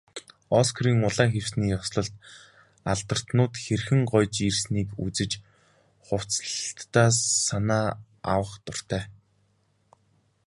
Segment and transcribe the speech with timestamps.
[0.59, 2.13] Оскарын улаан хивсний ёслолд
[2.91, 5.31] алдартнууд хэрхэн гоёж ирснийг үзэж,
[6.05, 7.09] хувцаслалтдаа
[7.47, 7.87] санаа
[8.35, 9.03] авах дуртай.